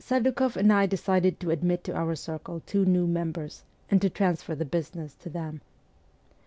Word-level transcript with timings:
Serdukoff 0.03 0.55
and 0.55 0.73
I 0.73 0.87
decided 0.87 1.39
to 1.41 1.51
admit 1.51 1.83
to 1.83 1.93
our 1.93 2.15
circle 2.15 2.63
two 2.65 2.85
new 2.85 3.05
members, 3.05 3.61
and 3.91 4.01
to 4.01 4.09
transfer 4.09 4.55
the 4.55 4.65
busi 4.65 4.95
ness 4.95 5.13
to 5.17 5.29
them. 5.29 5.61